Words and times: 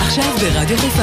עכשיו 0.00 0.32
ברדיו 0.40 0.78
חיפה. 0.78 1.02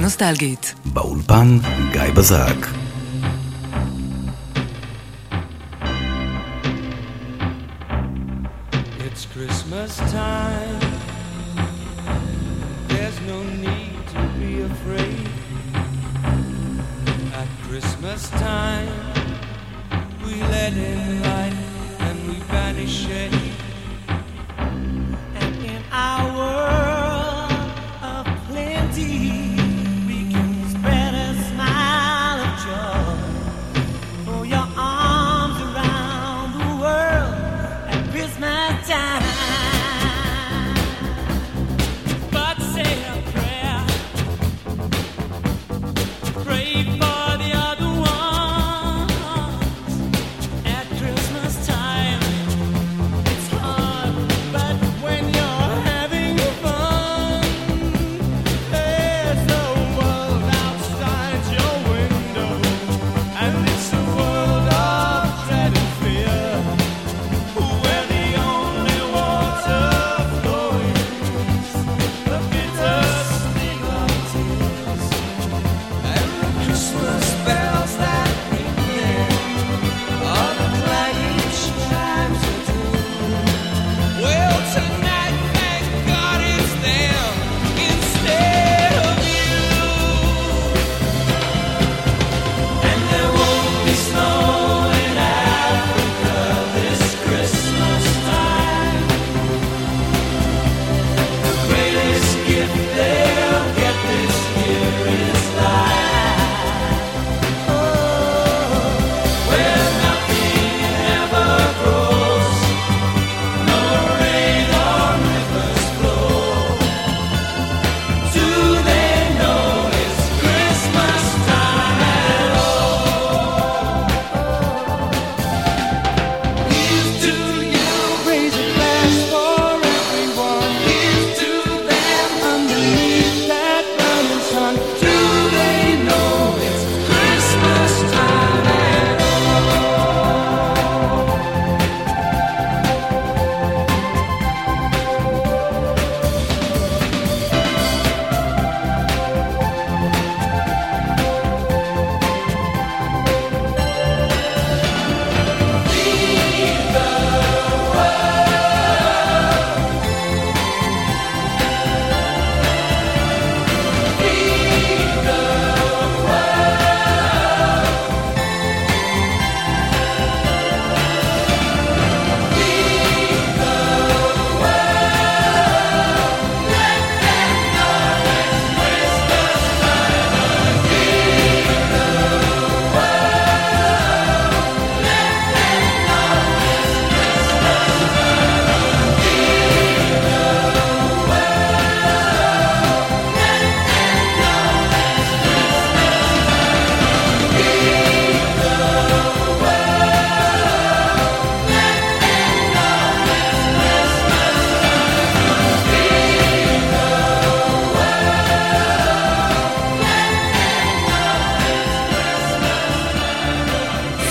נוסטלגית. 0.00 0.74
באולפן 0.84 1.58
גיא 1.92 2.10
בזק. 2.14 2.79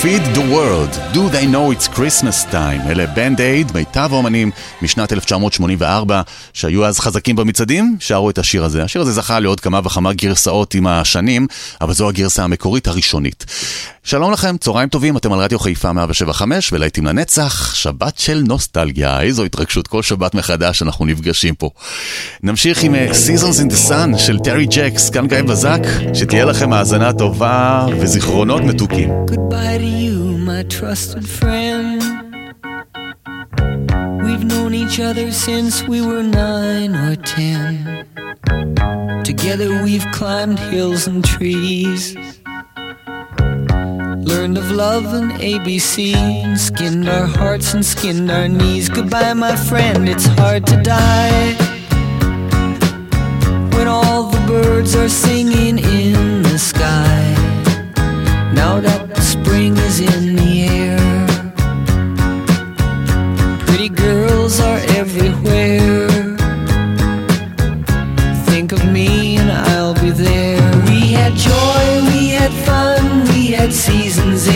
Feed 0.04 0.24
the 0.34 0.46
World, 0.56 0.94
Do 1.14 1.30
They 1.30 1.46
Know 1.46 1.74
It's 1.74 1.88
Christmas 1.98 2.54
Time. 2.54 2.90
אלה 2.90 3.08
בנד 3.08 3.42
אייד, 3.42 3.72
מיטב 3.74 4.10
האומנים 4.12 4.52
משנת 4.82 5.14
1984, 5.14 6.22
שהיו 6.54 6.86
אז 6.86 7.00
חזקים 7.00 7.36
במצעדים, 7.36 7.98
שרו 8.00 8.30
את 8.30 8.38
השיר 8.38 8.64
הזה. 8.64 8.84
השיר 8.84 9.02
הזה 9.02 9.12
זכה 9.12 9.40
לעוד 9.40 9.60
כמה 9.60 9.80
וכמה 9.84 10.14
גרסאות 10.14 10.74
עם 10.74 10.88
השנים, 10.88 11.48
אבל 11.82 11.94
זו 11.94 12.10
הגרסה 12.10 12.44
המקורית 12.44 12.88
הראשונית. 12.88 13.46
שלום 14.10 14.32
לכם, 14.32 14.58
צהריים 14.58 14.90
טובים, 14.90 15.18
אתם 15.18 15.34
על 15.34 15.40
רדיו 15.40 15.60
חיפה 15.60 15.94
175 15.94 16.74
ולהיטים 16.74 17.06
לנצח, 17.06 17.76
שבת 17.76 18.18
של 18.18 18.44
נוסטלגיה, 18.48 19.22
איזו 19.22 19.44
התרגשות, 19.44 19.88
כל 19.88 20.02
שבת 20.02 20.36
מחדש 20.36 20.82
אנחנו 20.82 21.06
נפגשים 21.06 21.56
פה. 21.56 21.70
נמשיך 22.44 22.84
עם 22.84 22.96
אה, 22.96 23.08
Seasons 23.12 23.60
in 23.60 23.72
the 23.72 23.90
Sun 23.90 24.18
של 24.18 24.40
טרי 24.40 24.66
ג'קס, 24.66 25.10
כאן 25.10 25.28
גיא 25.28 25.42
בזק, 25.42 25.80
שתהיה 26.14 26.46
לכם 26.46 26.74
האזנה 26.74 27.14
טובה 27.14 27.86
וזיכרונות 28.00 28.62
מתוקים. 28.62 29.10
We've 34.26 34.46
known 34.52 34.74
each 34.84 35.00
other 35.10 35.28
since 35.48 35.74
we 35.92 36.00
were 36.08 36.24
nine 36.24 36.94
or 37.06 37.16
ten. 37.38 37.72
Together 39.30 39.70
we've 39.86 40.08
climbed 40.18 40.60
hills 40.72 41.04
and 41.10 41.20
trees. 41.34 42.04
Learned 44.30 44.60
of 44.60 44.70
love 44.70 45.06
and 45.14 45.32
ABC, 45.42 46.14
skinned 46.56 47.10
our 47.10 47.26
hearts 47.26 47.74
and 47.74 47.84
skinned 47.84 48.30
our 48.30 48.48
knees. 48.48 48.88
Goodbye, 48.88 49.34
my 49.34 49.56
friend, 49.56 50.08
it's 50.08 50.28
hard 50.28 50.68
to 50.68 50.80
die. 50.84 51.56
When 53.74 53.88
all 53.88 54.30
the 54.30 54.40
birds 54.46 54.96
are 54.96 55.10
singing 55.10 55.80
in 55.80 56.44
the 56.44 56.60
sky. 56.60 57.34
Now 58.54 58.80
that 58.80 59.10
the 59.10 59.22
spring 59.22 59.76
is 59.78 60.00
in 60.00 60.36
the 60.36 60.54
air, 60.80 61.00
pretty 63.66 63.90
girls 63.90 64.60
are 64.60 64.79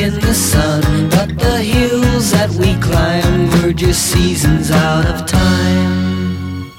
in 0.04 0.20
the 0.20 0.34
sun, 0.34 0.82
but 1.12 1.30
the 1.40 1.60
hills 1.60 2.32
that 2.32 2.50
we 2.60 2.76
climb 2.82 3.50
were 3.62 3.72
just 3.72 4.12
seasons 4.12 4.70
out 4.70 5.06
of 5.06 5.26
time. 5.26 6.70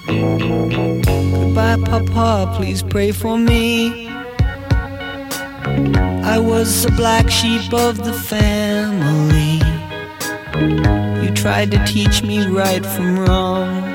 Goodbye, 1.32 1.79
Papa, 1.87 2.53
please 2.55 2.82
pray 2.82 3.12
for 3.12 3.38
me. 3.38 4.09
I 6.35 6.38
was 6.38 6.82
the 6.82 6.91
black 6.91 7.31
sheep 7.31 7.73
of 7.73 7.97
the 8.05 8.12
family. 8.12 9.56
You 11.25 11.31
tried 11.35 11.70
to 11.70 11.82
teach 11.87 12.23
me 12.23 12.47
right 12.47 12.85
from 12.85 13.19
wrong. 13.20 13.94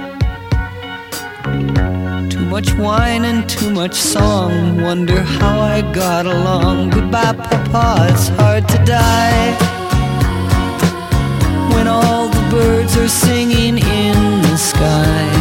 Much 2.49 2.73
wine 2.73 3.25
and 3.25 3.47
too 3.47 3.69
much 3.69 3.93
song. 3.93 4.81
Wonder 4.81 5.21
how 5.21 5.59
I 5.59 5.81
got 5.93 6.25
along. 6.25 6.89
Goodbye, 6.89 7.33
Papa, 7.33 8.07
it's 8.09 8.27
hard 8.29 8.67
to 8.67 8.77
die. 8.85 9.53
When 11.73 11.87
all 11.87 12.27
the 12.27 12.47
birds 12.49 12.97
are 12.97 13.07
singing 13.07 13.77
in 13.77 14.41
the 14.41 14.57
sky. 14.57 15.38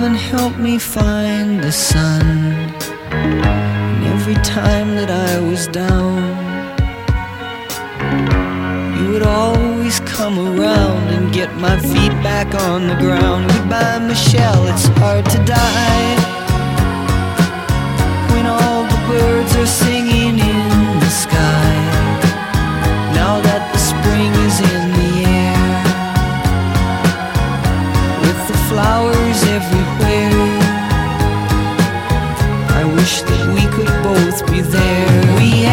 Love 0.00 0.04
and 0.04 0.16
me 0.58 0.78
find 0.78 1.62
the 1.62 1.72
sun. 1.72 2.20
And 3.10 4.04
every 4.04 4.34
time 4.42 4.94
that 4.96 5.10
I 5.10 5.40
was 5.40 5.66
down, 5.68 6.18
you 8.98 9.12
would 9.12 9.22
always 9.22 10.00
come 10.00 10.38
around 10.38 11.08
and 11.08 11.32
get 11.32 11.54
my 11.56 11.78
feet 11.78 12.12
back 12.22 12.54
on 12.54 12.88
the 12.88 12.96
ground. 12.96 13.50
Goodbye, 13.50 13.98
Michelle, 14.00 14.66
it's 14.66 14.86
hard 14.98 15.24
to 15.30 15.44
die. 15.44 16.15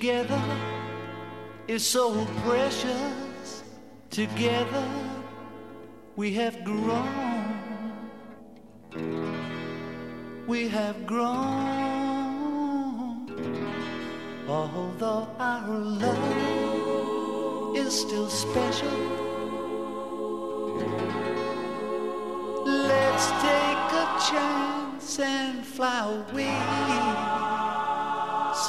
together 0.00 0.42
is 1.68 1.84
so 1.86 2.26
precious. 2.46 3.62
Together 4.08 4.88
we 6.16 6.32
have 6.32 6.64
grown. 6.64 7.92
We 10.46 10.68
have 10.68 11.04
grown. 11.04 11.28
Although 14.48 15.28
our 15.38 15.68
love 15.68 16.16
is 17.76 17.92
still 17.92 18.30
special. 18.30 18.98
Let's 22.64 23.26
take 23.48 23.92
a 24.04 24.06
chance 24.30 25.18
and 25.18 25.62
fly 25.66 26.24
away 26.30 26.56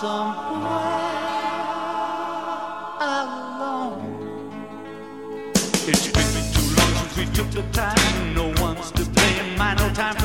somewhere 0.01 1.00
took 7.33 7.49
the 7.51 7.61
time. 7.71 8.33
No 8.33 8.53
one's 8.61 8.91
to 8.91 9.05
blame. 9.05 9.57
My 9.57 9.73
know 9.75 9.89
time 9.93 10.15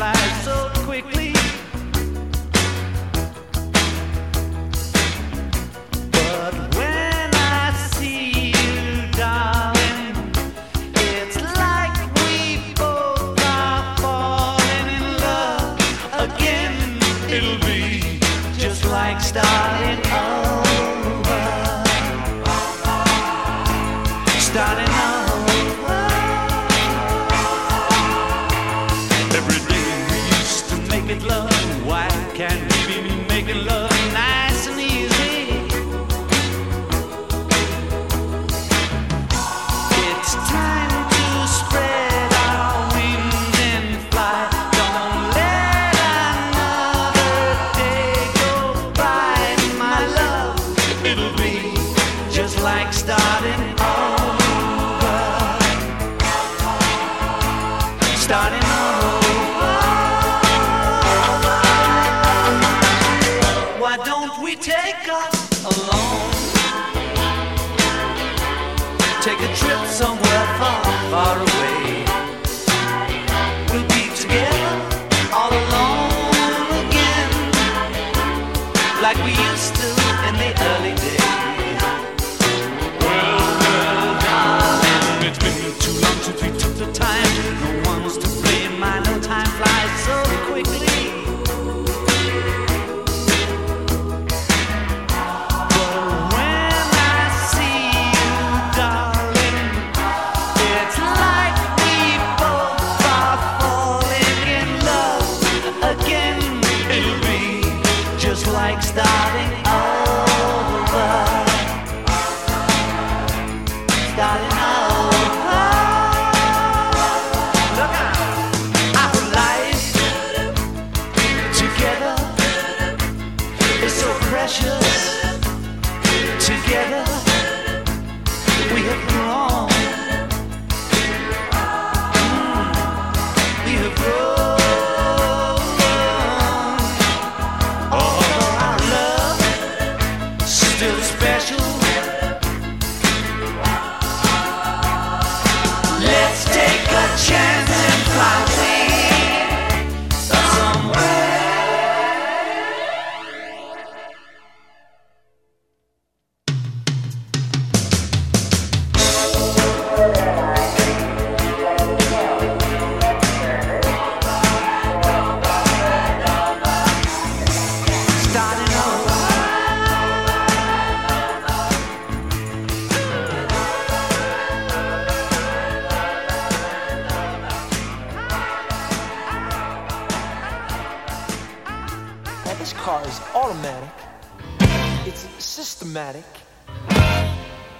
exotic. 186.06 186.24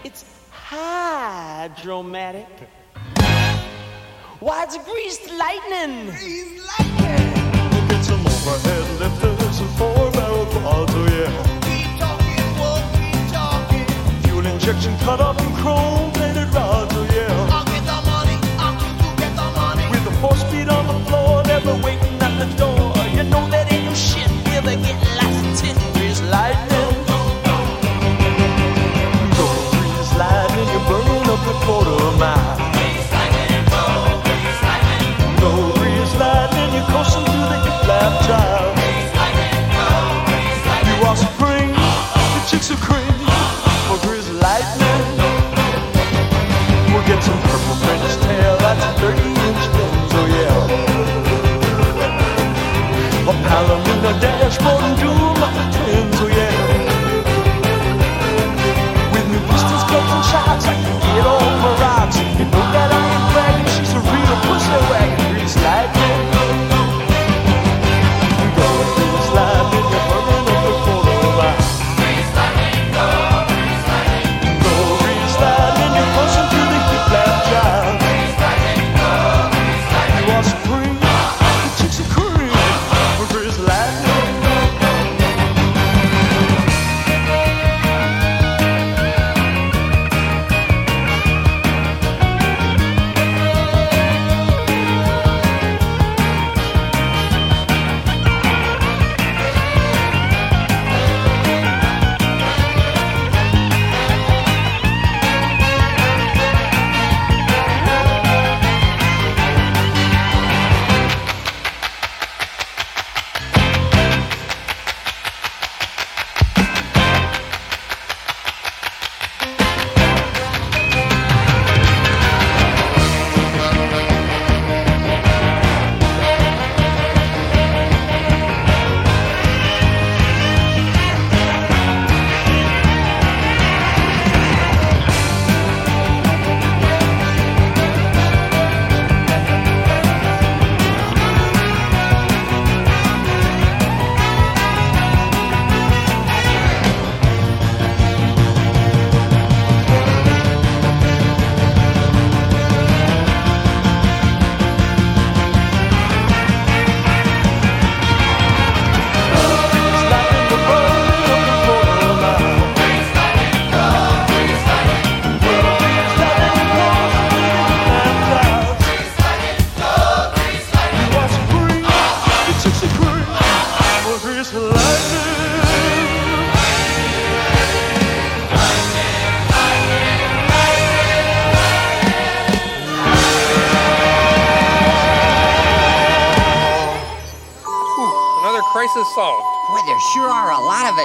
It's 0.05 0.25
hydromatic. 0.51 2.49
Why, 4.41 4.65
it's 4.65 4.77
greased 4.79 5.31
lightning. 5.31 6.07
Greased 6.11 6.67
lightning. 6.79 7.33
We'll 7.71 8.03
some 8.03 8.27
overhead 8.27 9.01
lifters 9.01 9.61
and 9.61 9.71
four 9.79 10.11
barrel 10.13 10.47
quads, 10.47 10.93
oh 10.95 11.07
yeah. 11.11 11.31
Keep 11.63 11.99
talking 12.01 12.49
what 12.61 12.83
we 12.95 13.07
talking. 13.33 13.87
Fuel 14.23 14.47
injection 14.47 14.97
cut 14.99 15.21
off 15.21 15.39
and 15.41 15.55
chrome 15.57 16.11
plated 16.13 16.53
rods, 16.53 16.95
oh 16.97 17.09
yeah. 17.15 17.66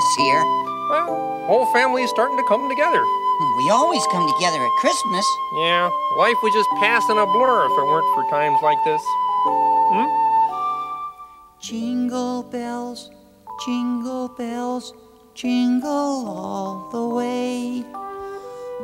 us 0.01 0.15
here. 0.15 0.43
Well, 0.89 1.45
whole 1.45 1.65
family 1.73 2.03
is 2.03 2.09
starting 2.09 2.37
to 2.37 2.43
come 2.43 2.67
together. 2.69 3.01
We 3.57 3.69
always 3.69 4.05
come 4.11 4.27
together 4.33 4.57
at 4.57 4.71
Christmas. 4.79 5.25
Yeah, 5.55 5.89
life 6.17 6.37
would 6.41 6.53
just 6.53 6.69
pass 6.79 7.09
in 7.09 7.17
a 7.17 7.25
blur 7.25 7.65
if 7.65 7.71
it 7.71 7.85
weren't 7.85 8.09
for 8.13 8.23
times 8.29 8.59
like 8.61 8.77
this. 8.83 9.01
Hmm? 9.93 10.09
Jingle 11.59 12.43
bells, 12.43 13.11
jingle 13.65 14.29
bells, 14.29 14.93
jingle 15.35 16.27
all 16.27 16.89
the 16.91 17.07
way. 17.15 17.85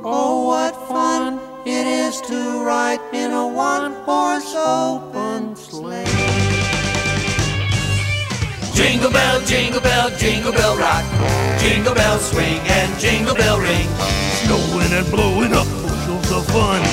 Oh, 0.03 0.45
what 0.47 0.75
fun 0.87 1.39
it 1.65 1.87
is 1.87 2.21
to 2.21 2.63
ride 2.63 3.01
in 3.13 3.31
a 3.31 3.47
one-horse 3.47 4.53
open 4.55 5.55
sleigh. 5.55 6.16
Jingle 8.77 9.09
bell, 9.09 9.41
jingle 9.41 9.81
bell, 9.81 10.11
jingle 10.11 10.51
bell 10.51 10.77
rock. 10.77 11.03
Jingle 11.59 11.95
bell 11.95 12.19
swing 12.19 12.59
and 12.69 12.99
jingle 12.99 13.33
bell 13.33 13.59
ring. 13.59 13.89
Snowing 14.45 14.93
and 14.93 15.09
blowing 15.09 15.51
up 15.51 15.65
oh, 15.65 15.81
bushels 15.81 16.31
of 16.31 16.45
fun. 16.53 16.83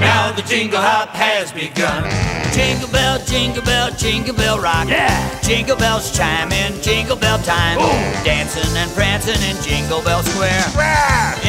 Now 0.00 0.32
the 0.32 0.42
jingle 0.42 0.82
hop 0.82 1.08
has 1.16 1.50
begun. 1.50 2.04
Jingle 2.52 2.90
bell, 2.92 3.18
jingle 3.24 3.64
bell, 3.64 3.90
jingle 3.92 4.36
bell 4.36 4.60
rock. 4.60 4.86
Yeah. 4.86 5.40
Jingle 5.40 5.76
bells 5.76 6.12
chime 6.14 6.52
in 6.52 6.78
jingle 6.82 7.16
bell 7.16 7.38
time. 7.38 7.78
Dancing 8.22 8.76
and 8.76 8.90
prancing 8.92 9.40
in 9.48 9.56
Jingle 9.62 10.02
Bell 10.02 10.22
Square. 10.22 10.68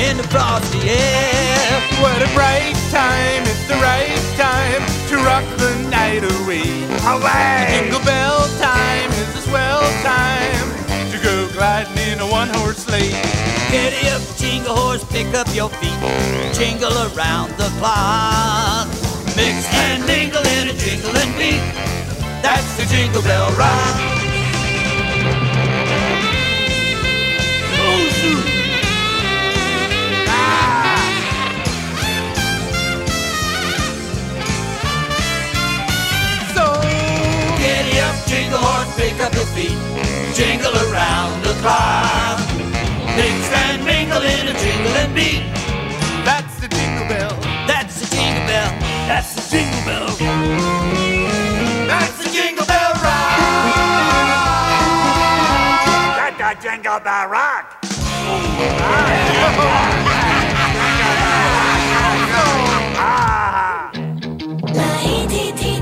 In 0.08 0.16
the 0.16 0.24
frosty 0.32 0.88
air. 0.88 1.82
What 2.00 2.16
a 2.24 2.32
bright 2.34 2.80
time, 2.92 3.44
it's 3.44 3.68
the 3.68 3.76
right 3.84 4.24
time 4.40 4.82
to 5.10 5.18
rock 5.18 5.44
the 5.60 5.76
night 5.92 6.24
away. 6.24 6.64
Away. 7.04 7.68
Jingle 7.76 8.00
bell 8.06 8.48
time 8.60 8.64
is 8.64 8.64
a 8.64 8.64
swell 8.64 8.75
time 10.06 10.70
to 11.10 11.18
go 11.24 11.50
gliding 11.54 11.98
in 11.98 12.20
a 12.20 12.28
one 12.28 12.50
horse 12.50 12.86
sleigh. 12.86 13.10
Giddy 13.72 14.08
up, 14.14 14.22
jingle 14.38 14.76
horse, 14.76 15.04
pick 15.06 15.34
up 15.34 15.48
your 15.56 15.70
feet. 15.82 16.00
Jingle 16.54 16.94
around 17.10 17.50
the 17.58 17.70
clock. 17.80 18.88
Mix 19.36 19.66
and 19.74 20.06
mingle 20.06 20.46
in 20.58 20.70
a 20.70 20.74
jingling 20.74 21.34
beat. 21.40 21.64
That's 22.46 22.72
the 22.78 22.86
Jingle 22.86 23.24
Bell 23.24 23.50
Rock. 23.58 23.96
Oh, 27.82 28.06
ah. 30.30 31.02
shoot. 36.46 36.56
So 36.56 36.66
Giddy 37.58 38.00
up, 38.00 38.16
jingle 38.28 38.60
horse, 38.60 38.96
pick 38.96 39.20
up 39.20 39.34
your 39.34 39.50
feet 39.58 39.95
Jingle 40.35 40.75
around 40.87 41.43
the 41.43 41.55
clock. 41.63 42.39
Mix 43.17 43.37
and 43.65 43.85
mingle 43.85 44.23
in 44.23 44.49
a 44.49 44.55
jingling 44.63 45.13
beat. 45.15 45.45
that's 46.25 46.55
the 46.61 46.69
jingle 46.69 47.07
bell. 47.09 47.35
That's 47.67 47.95
the 48.01 48.07
jingle 48.15 48.47
bell. 48.47 48.71
That's 49.09 49.35
the 49.35 49.43
jingle 49.51 49.83
bell. 49.85 50.09
That's 51.91 52.17
the 52.23 52.31
Jingle 52.31 52.67
Bell 52.67 52.93
Rock. 53.05 53.41
That's 56.19 56.37
the 56.39 56.69
jingle 56.69 57.01
bell 57.01 57.29
rock. 57.29 57.81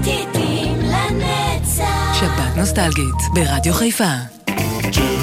להיטים 0.06 0.80
לנצח. 0.80 2.14
שבת 2.20 2.56
נוסטלגית 2.56 3.14
ברדיו 3.34 3.74
חיפה. 3.74 4.12
you 4.95 5.22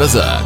Bazar. 0.00 0.39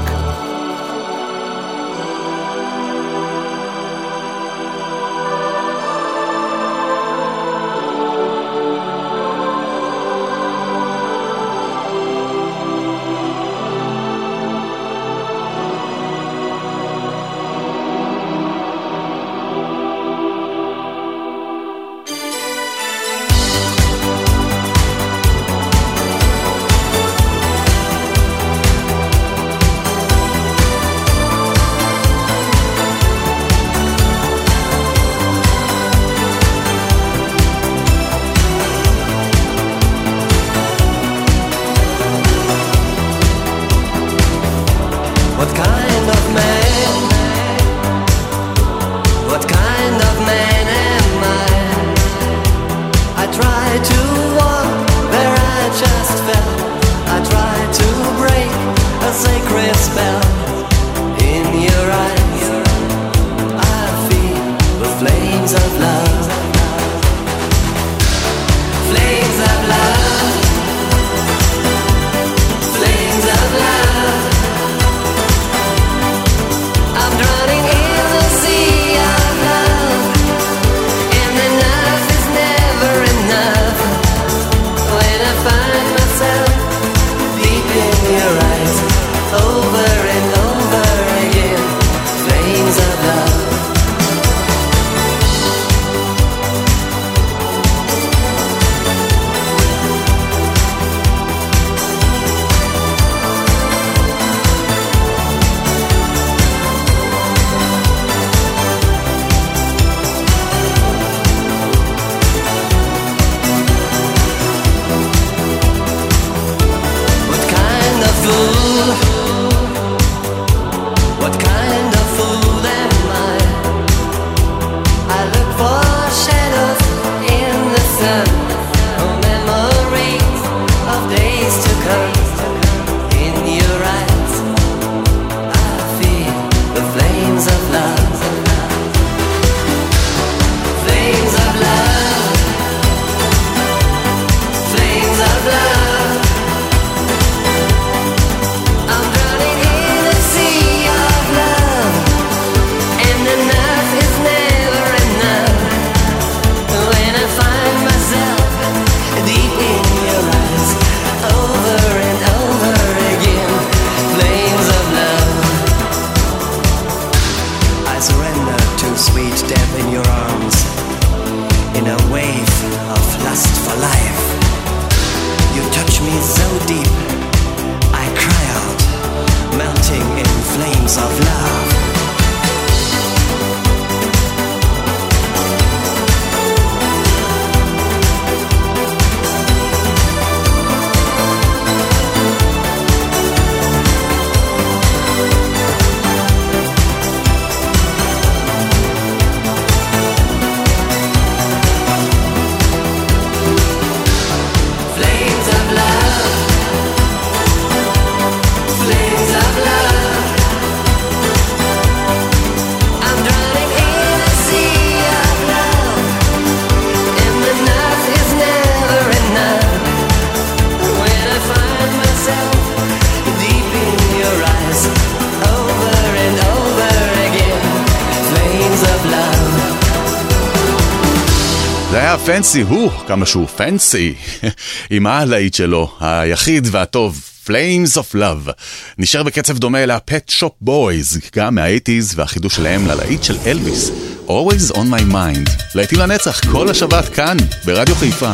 פנסי 232.27 232.61
הוא, 232.61 232.91
כמה 233.07 233.27
שהוא 233.27 233.47
פנסי, 233.47 234.15
עם 234.91 235.07
הלהיט 235.07 235.55
שלו, 235.55 235.97
היחיד 236.01 236.69
והטוב, 236.71 237.21
Flames 237.47 237.97
of 237.97 238.15
Love. 238.15 238.51
נשאר 238.99 239.23
בקצב 239.23 239.59
דומה 239.59 239.87
ל-Pet 239.87 240.33
Shop 240.41 240.67
Boys, 240.67 241.37
גם 241.37 241.55
מה-80's 241.55 242.13
והחידוש 242.15 242.57
שלהם 242.57 242.87
ללהיט 242.87 243.23
של 243.23 243.37
אלביס, 243.47 243.91
Always 244.27 244.73
on 244.73 244.77
my 244.77 245.13
mind. 245.13 245.51
להיטים 245.75 245.99
לנצח 245.99 246.41
כל 246.53 246.69
השבת 246.69 247.09
כאן, 247.09 247.37
ברדיו 247.65 247.95
חיפה. 247.95 248.33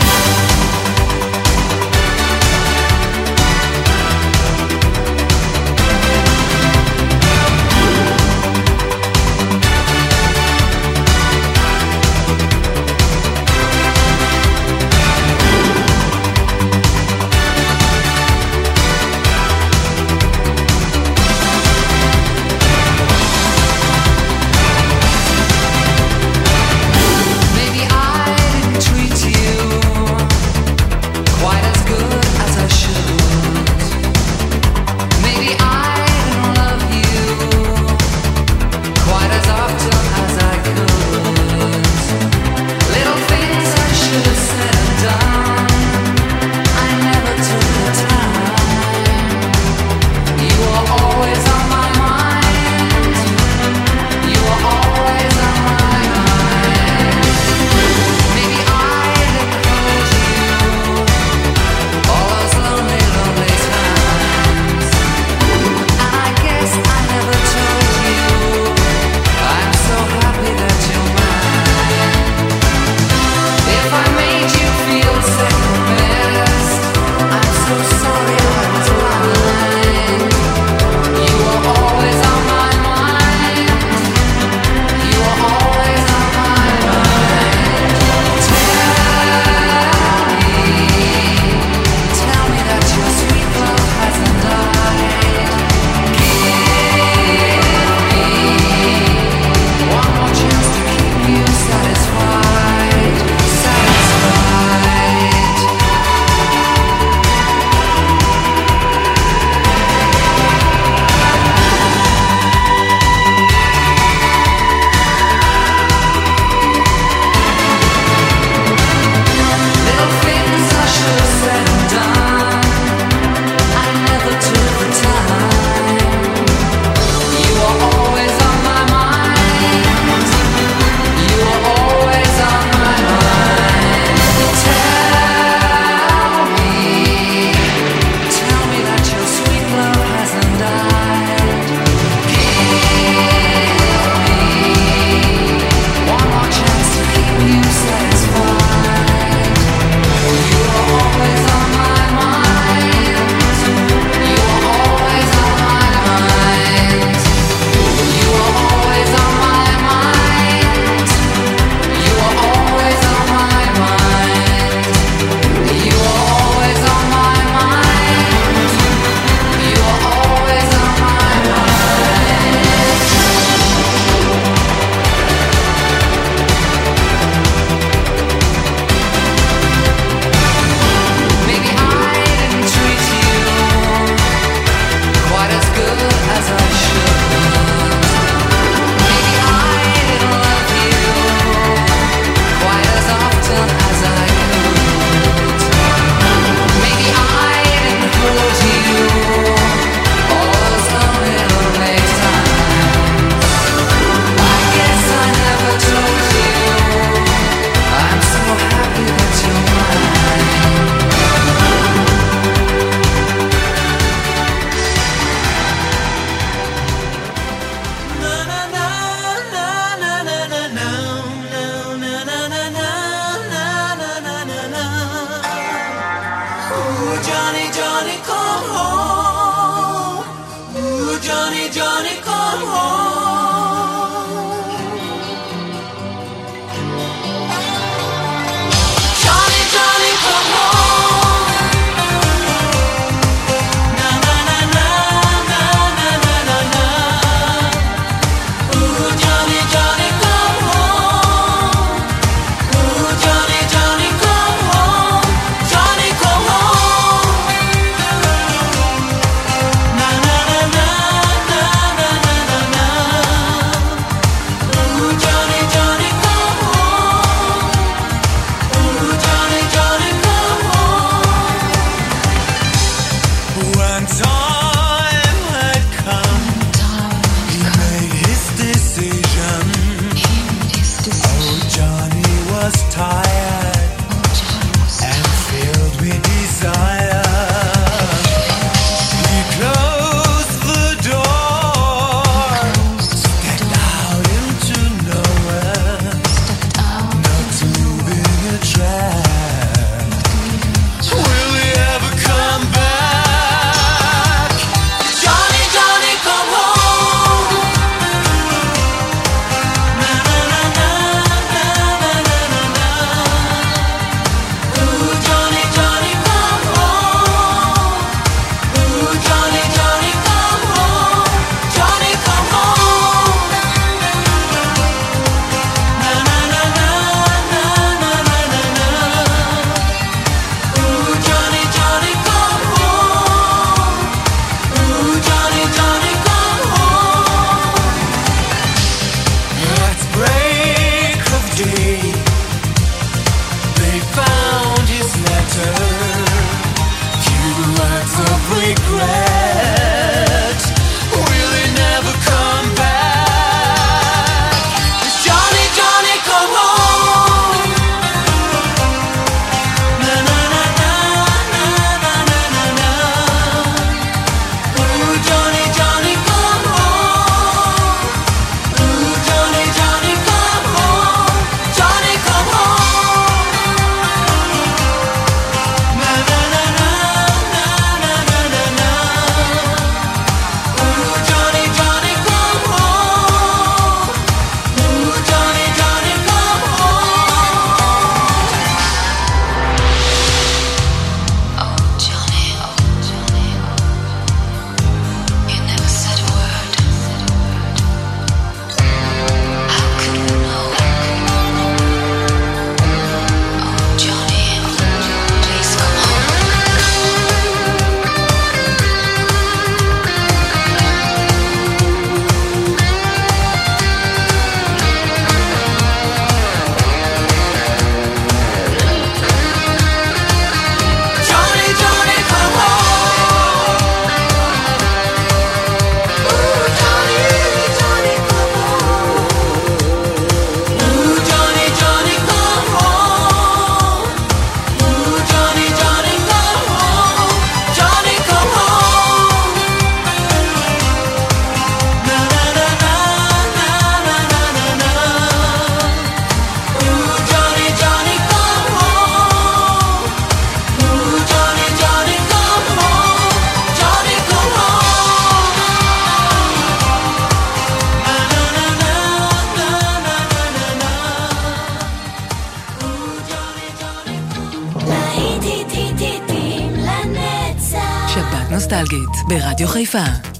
ברדיו 469.30 469.68
חיפה. 469.68 470.39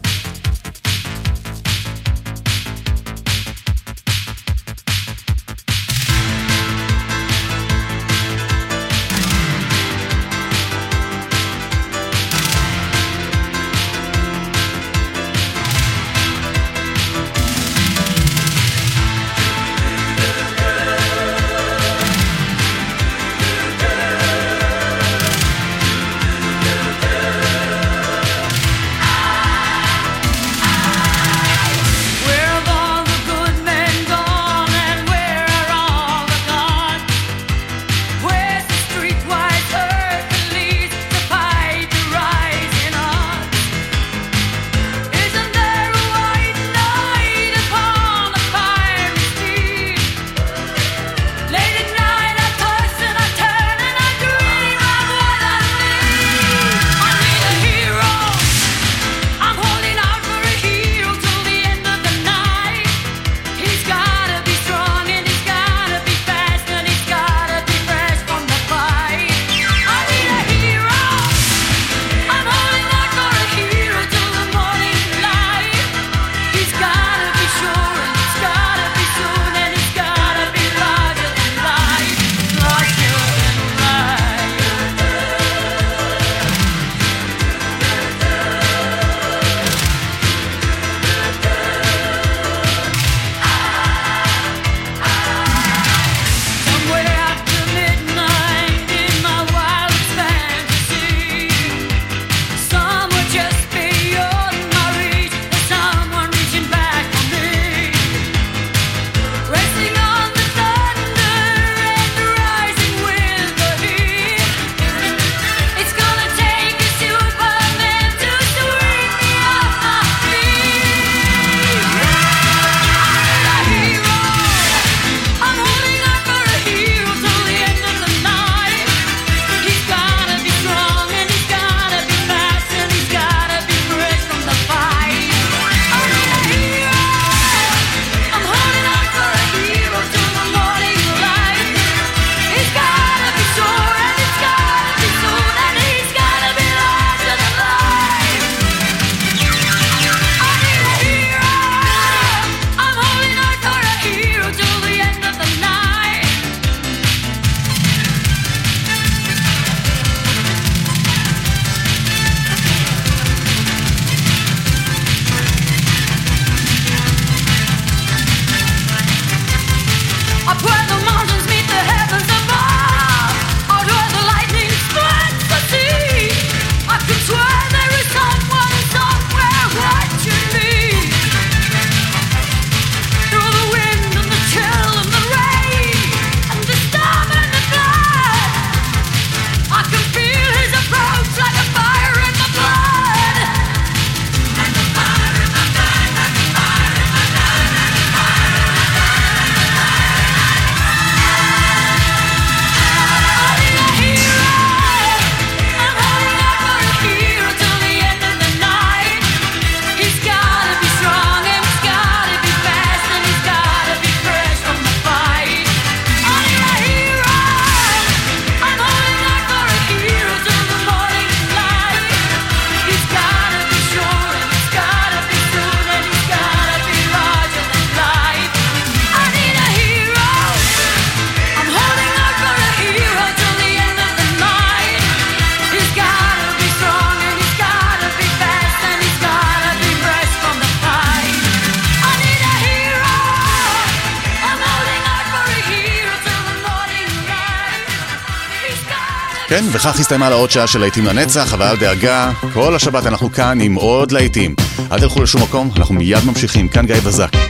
בכך 249.80 250.00
הסתיימה 250.00 250.30
לה 250.30 250.36
עוד 250.36 250.50
שעה 250.50 250.66
של 250.66 250.78
להיטים 250.78 251.06
לנצח, 251.06 251.54
אבל 251.54 251.66
אל 251.66 251.76
דאגה, 251.76 252.30
כל 252.52 252.74
השבת 252.74 253.06
אנחנו 253.06 253.32
כאן 253.32 253.60
עם 253.60 253.74
עוד 253.74 254.12
להיטים. 254.12 254.54
אל 254.92 255.00
תלכו 255.00 255.22
לשום 255.22 255.42
מקום, 255.42 255.70
אנחנו 255.76 255.94
מיד 255.94 256.24
ממשיכים. 256.24 256.68
כאן 256.68 256.86
גיא 256.86 256.96
בזק. 256.96 257.49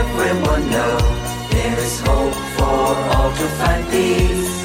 everyone 0.00 0.64
know 0.70 0.96
there 1.50 1.78
is 1.78 2.00
hope 2.00 2.38
for 2.56 2.88
all 3.14 3.30
to 3.40 3.46
find 3.60 3.82
peace. 3.94 4.56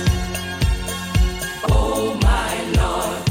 Oh 1.70 2.18
my 2.30 2.54
Lord, 2.80 3.22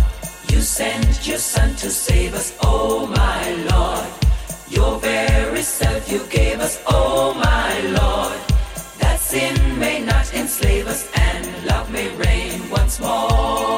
you 0.51 0.61
sent 0.61 1.26
your 1.26 1.38
Son 1.38 1.70
to 1.82 1.88
save 1.90 2.34
us. 2.34 2.57
Oh 2.62 3.07
my 3.07 3.42
Lord, 3.70 4.09
your 4.68 4.99
very 5.01 5.62
self 5.62 6.11
you 6.12 6.20
gave 6.30 6.61
us. 6.61 6.74
Oh 6.86 7.34
my 7.34 7.72
Lord, 8.01 8.38
that 9.01 9.18
sin 9.18 9.57
may 9.78 9.99
not 10.05 10.26
enslave 10.34 10.86
us 10.86 11.03
and 11.26 11.66
love 11.66 11.90
may 11.90 12.09
reign 12.16 12.70
once 12.70 13.01
more. 13.01 13.78